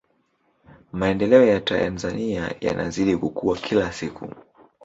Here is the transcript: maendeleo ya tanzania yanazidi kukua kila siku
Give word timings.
maendeleo 0.93 1.45
ya 1.45 1.61
tanzania 1.61 2.55
yanazidi 2.61 3.17
kukua 3.17 3.57
kila 3.57 3.91
siku 3.93 4.33